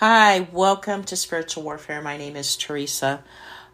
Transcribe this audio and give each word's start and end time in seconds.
Hi, 0.00 0.46
welcome 0.52 1.02
to 1.06 1.16
Spiritual 1.16 1.64
Warfare. 1.64 2.00
My 2.00 2.16
name 2.16 2.36
is 2.36 2.56
Teresa. 2.56 3.24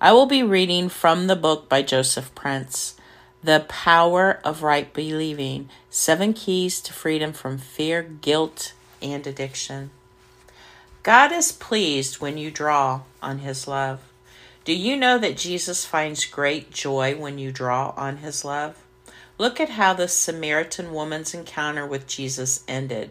I 0.01 0.15
will 0.15 0.25
be 0.25 0.43
reading 0.43 0.89
from 0.89 1.27
the 1.27 1.37
book 1.37 1.69
by 1.69 1.83
Joseph 1.83 2.35
Prince, 2.35 2.95
The 3.43 3.67
Power 3.69 4.41
of 4.43 4.63
Right 4.63 4.91
Believing 4.91 5.69
Seven 5.91 6.33
Keys 6.33 6.81
to 6.81 6.95
Freedom 6.95 7.35
from 7.35 7.59
Fear, 7.59 8.05
Guilt, 8.23 8.73
and 9.03 9.27
Addiction. 9.27 9.91
God 11.03 11.31
is 11.31 11.53
pleased 11.53 12.23
when 12.23 12.39
you 12.39 12.51
draw 12.51 13.03
on 13.21 13.41
His 13.41 13.69
love. 13.69 14.01
Do 14.65 14.73
you 14.73 14.97
know 14.97 15.19
that 15.19 15.37
Jesus 15.37 15.85
finds 15.85 16.25
great 16.25 16.71
joy 16.71 17.15
when 17.17 17.37
you 17.37 17.53
draw 17.53 17.93
on 17.99 18.17
His 18.17 18.47
love? 18.47 18.83
Look 19.37 19.61
at 19.61 19.69
how 19.69 19.93
the 19.93 20.09
Samaritan 20.09 20.95
woman's 20.95 21.35
encounter 21.35 21.87
with 21.87 22.07
Jesus 22.07 22.65
ended. 22.67 23.11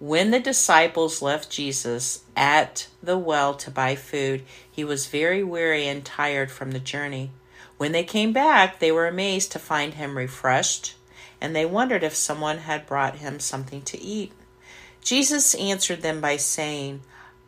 When 0.00 0.30
the 0.30 0.38
disciples 0.38 1.20
left 1.22 1.50
Jesus 1.50 2.22
at 2.36 2.86
the 3.02 3.18
well 3.18 3.54
to 3.54 3.68
buy 3.68 3.96
food, 3.96 4.44
he 4.70 4.84
was 4.84 5.08
very 5.08 5.42
weary 5.42 5.88
and 5.88 6.04
tired 6.04 6.52
from 6.52 6.70
the 6.70 6.78
journey. 6.78 7.32
When 7.78 7.90
they 7.90 8.04
came 8.04 8.32
back, 8.32 8.78
they 8.78 8.92
were 8.92 9.08
amazed 9.08 9.50
to 9.52 9.58
find 9.58 9.94
him 9.94 10.16
refreshed, 10.16 10.94
and 11.40 11.54
they 11.54 11.66
wondered 11.66 12.04
if 12.04 12.14
someone 12.14 12.58
had 12.58 12.86
brought 12.86 13.16
him 13.16 13.40
something 13.40 13.82
to 13.82 14.00
eat. 14.00 14.30
Jesus 15.02 15.56
answered 15.56 16.02
them 16.02 16.20
by 16.20 16.36
saying, 16.36 17.02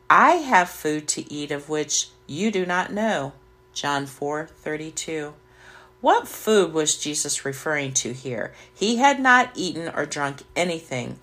I 0.08 0.32
have 0.32 0.68
food 0.68 1.06
to 1.08 1.32
eat 1.32 1.52
of 1.52 1.68
which 1.68 2.08
you 2.26 2.50
do 2.50 2.66
not 2.66 2.92
know. 2.92 3.32
John 3.72 4.06
4:32. 4.06 5.34
What 6.00 6.26
food 6.26 6.72
was 6.72 6.98
Jesus 6.98 7.44
referring 7.44 7.92
to 7.94 8.12
here? 8.12 8.52
He 8.74 8.96
had 8.96 9.20
not 9.20 9.52
eaten 9.54 9.88
or 9.94 10.04
drunk 10.04 10.42
anything 10.56 11.20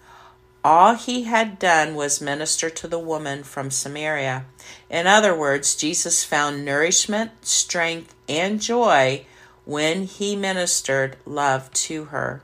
all 0.68 0.96
he 0.96 1.24
had 1.24 1.58
done 1.58 1.96
was 1.96 2.20
minister 2.20 2.70
to 2.70 2.90
the 2.90 3.00
woman 3.00 3.42
from 3.42 3.72
Samaria. 3.72 4.44
In 4.90 5.08
other 5.08 5.34
words, 5.34 5.78
Jesus 5.78 6.26
found 6.26 6.66
nourishment, 6.66 7.32
strength, 7.46 8.14
and 8.28 8.60
joy 8.60 9.26
when 9.64 10.04
he 10.04 10.36
ministered 10.36 11.16
love 11.26 11.72
to 11.72 12.06
her. 12.06 12.42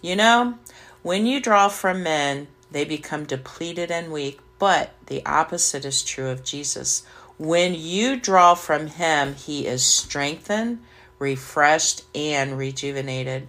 You 0.00 0.14
know, 0.14 0.58
when 1.02 1.26
you 1.26 1.40
draw 1.40 1.66
from 1.66 2.04
men, 2.04 2.46
they 2.70 2.84
become 2.84 3.24
depleted 3.24 3.90
and 3.90 4.12
weak, 4.12 4.38
but 4.60 4.94
the 5.06 5.26
opposite 5.26 5.84
is 5.84 6.04
true 6.04 6.28
of 6.28 6.44
Jesus. 6.44 7.02
When 7.36 7.74
you 7.74 8.14
draw 8.14 8.54
from 8.54 8.86
him, 8.86 9.34
he 9.34 9.66
is 9.66 9.82
strengthened, 9.82 10.84
refreshed, 11.18 12.04
and 12.14 12.56
rejuvenated. 12.56 13.48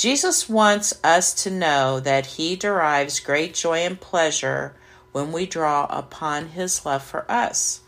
Jesus 0.00 0.48
wants 0.48 0.98
us 1.04 1.34
to 1.42 1.50
know 1.50 2.00
that 2.00 2.24
He 2.24 2.56
derives 2.56 3.20
great 3.20 3.52
joy 3.52 3.80
and 3.80 4.00
pleasure 4.00 4.74
when 5.12 5.30
we 5.30 5.44
draw 5.44 5.84
upon 5.90 6.46
His 6.48 6.86
love 6.86 7.02
for 7.02 7.30
us. 7.30 7.80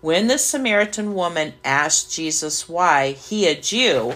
When 0.00 0.28
the 0.28 0.38
Samaritan 0.38 1.12
woman 1.12 1.54
asked 1.64 2.14
Jesus 2.14 2.68
why 2.68 3.10
he, 3.10 3.48
a 3.48 3.60
Jew, 3.60 4.12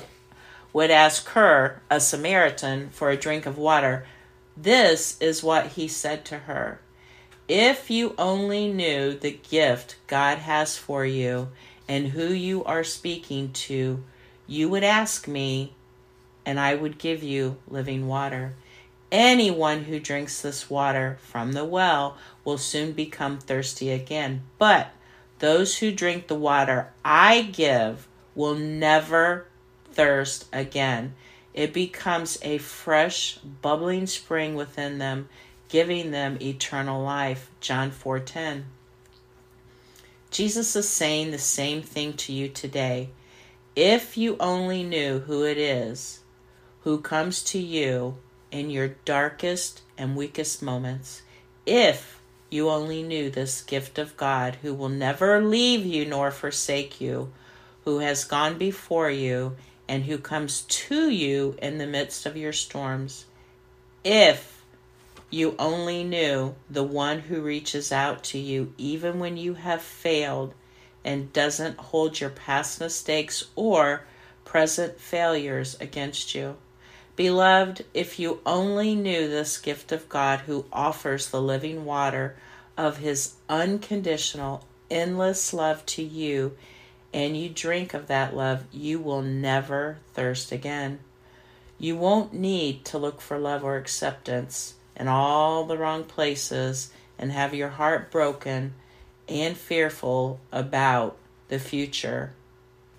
would 0.72 0.92
ask 0.92 1.28
her, 1.30 1.82
a 1.90 1.98
Samaritan, 1.98 2.90
for 2.90 3.10
a 3.10 3.16
drink 3.16 3.46
of 3.46 3.58
water, 3.58 4.06
this 4.56 5.20
is 5.20 5.42
what 5.42 5.72
he 5.72 5.88
said 5.88 6.24
to 6.26 6.38
her 6.38 6.80
If 7.48 7.90
you 7.90 8.14
only 8.16 8.72
knew 8.72 9.12
the 9.12 9.32
gift 9.32 9.96
God 10.06 10.38
has 10.38 10.78
for 10.78 11.04
you 11.04 11.48
and 11.88 12.10
who 12.10 12.28
you 12.28 12.62
are 12.62 12.84
speaking 12.84 13.52
to, 13.52 14.04
you 14.46 14.68
would 14.68 14.84
ask 14.84 15.26
me, 15.26 15.74
and 16.44 16.58
I 16.58 16.74
would 16.74 16.98
give 16.98 17.22
you 17.22 17.56
living 17.68 18.06
water. 18.06 18.54
Anyone 19.12 19.84
who 19.84 19.98
drinks 19.98 20.40
this 20.40 20.70
water 20.70 21.18
from 21.20 21.52
the 21.52 21.64
well 21.64 22.16
will 22.44 22.58
soon 22.58 22.92
become 22.92 23.38
thirsty 23.38 23.90
again. 23.90 24.42
But 24.58 24.92
those 25.40 25.78
who 25.78 25.90
drink 25.90 26.28
the 26.28 26.36
water 26.36 26.92
I 27.04 27.42
give 27.42 28.06
will 28.34 28.54
never 28.54 29.46
thirst 29.92 30.46
again. 30.52 31.14
It 31.52 31.72
becomes 31.72 32.38
a 32.42 32.58
fresh, 32.58 33.38
bubbling 33.38 34.06
spring 34.06 34.54
within 34.54 34.98
them, 34.98 35.28
giving 35.68 36.12
them 36.12 36.38
eternal 36.40 37.02
life. 37.02 37.50
John 37.60 37.90
4:10. 37.90 38.66
Jesus 40.30 40.76
is 40.76 40.88
saying 40.88 41.32
the 41.32 41.38
same 41.38 41.82
thing 41.82 42.12
to 42.12 42.32
you 42.32 42.48
today. 42.48 43.10
If 43.74 44.16
you 44.16 44.36
only 44.38 44.84
knew 44.84 45.20
who 45.20 45.44
it 45.44 45.58
is 45.58 46.20
who 46.82 47.00
comes 47.00 47.42
to 47.42 47.58
you 47.58 48.16
in 48.50 48.70
your 48.70 48.88
darkest 49.04 49.82
and 49.98 50.16
weakest 50.16 50.62
moments. 50.62 51.22
If 51.66 52.20
you 52.50 52.68
only 52.68 53.02
knew 53.02 53.30
this 53.30 53.62
gift 53.62 53.98
of 53.98 54.16
God, 54.16 54.56
who 54.62 54.74
will 54.74 54.88
never 54.88 55.40
leave 55.40 55.86
you 55.86 56.04
nor 56.04 56.30
forsake 56.30 57.00
you, 57.00 57.32
who 57.84 57.98
has 57.98 58.24
gone 58.24 58.58
before 58.58 59.10
you, 59.10 59.56
and 59.88 60.04
who 60.04 60.18
comes 60.18 60.62
to 60.62 61.10
you 61.10 61.56
in 61.60 61.78
the 61.78 61.86
midst 61.86 62.26
of 62.26 62.36
your 62.36 62.52
storms. 62.52 63.26
If 64.04 64.64
you 65.30 65.54
only 65.58 66.02
knew 66.02 66.54
the 66.68 66.82
one 66.82 67.20
who 67.20 67.40
reaches 67.40 67.92
out 67.92 68.24
to 68.24 68.38
you 68.38 68.72
even 68.78 69.20
when 69.20 69.36
you 69.36 69.54
have 69.54 69.82
failed 69.82 70.54
and 71.04 71.32
doesn't 71.32 71.78
hold 71.78 72.20
your 72.20 72.30
past 72.30 72.80
mistakes 72.80 73.44
or 73.54 74.04
present 74.44 75.00
failures 75.00 75.76
against 75.80 76.34
you. 76.34 76.56
Beloved, 77.20 77.84
if 77.92 78.18
you 78.18 78.40
only 78.46 78.94
knew 78.94 79.28
this 79.28 79.58
gift 79.58 79.92
of 79.92 80.08
God 80.08 80.40
who 80.40 80.64
offers 80.72 81.28
the 81.28 81.42
living 81.42 81.84
water 81.84 82.34
of 82.78 82.96
his 82.96 83.34
unconditional, 83.46 84.64
endless 84.90 85.52
love 85.52 85.84
to 85.84 86.02
you, 86.02 86.56
and 87.12 87.36
you 87.36 87.50
drink 87.50 87.92
of 87.92 88.06
that 88.06 88.34
love, 88.34 88.64
you 88.72 88.98
will 88.98 89.20
never 89.20 89.98
thirst 90.14 90.50
again. 90.50 91.00
You 91.78 91.94
won't 91.94 92.32
need 92.32 92.86
to 92.86 92.96
look 92.96 93.20
for 93.20 93.38
love 93.38 93.62
or 93.64 93.76
acceptance 93.76 94.76
in 94.96 95.06
all 95.06 95.64
the 95.66 95.76
wrong 95.76 96.04
places 96.04 96.90
and 97.18 97.32
have 97.32 97.52
your 97.52 97.68
heart 97.68 98.10
broken 98.10 98.72
and 99.28 99.58
fearful 99.58 100.40
about 100.50 101.18
the 101.48 101.58
future 101.58 102.32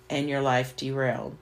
and 0.08 0.28
your 0.28 0.42
life 0.42 0.76
derailed. 0.76 1.36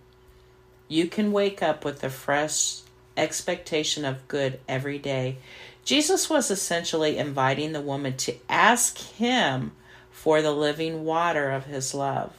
You 0.90 1.06
can 1.06 1.30
wake 1.30 1.62
up 1.62 1.84
with 1.84 2.02
a 2.02 2.10
fresh 2.10 2.80
expectation 3.16 4.04
of 4.04 4.26
good 4.26 4.58
every 4.68 4.98
day. 4.98 5.36
Jesus 5.84 6.28
was 6.28 6.50
essentially 6.50 7.16
inviting 7.16 7.70
the 7.70 7.80
woman 7.80 8.16
to 8.16 8.34
ask 8.48 8.98
him 8.98 9.70
for 10.10 10.42
the 10.42 10.50
living 10.50 11.04
water 11.04 11.52
of 11.52 11.66
his 11.66 11.94
love. 11.94 12.32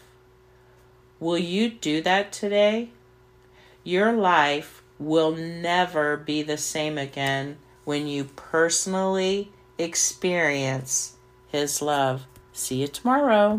Will 1.17 1.37
you 1.37 1.69
do 1.69 2.01
that 2.01 2.33
today? 2.33 2.89
Your 3.85 4.11
life 4.11 4.83
will 4.99 5.31
never 5.31 6.17
be 6.17 6.43
the 6.43 6.57
same 6.57 6.97
again 6.97 7.57
when 7.85 8.05
you 8.05 8.25
personally 8.35 9.49
experience 9.77 11.15
his 11.47 11.81
love. 11.81 12.27
See 12.51 12.81
you 12.81 12.87
tomorrow. 12.87 13.49